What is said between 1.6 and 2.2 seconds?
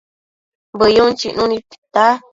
tita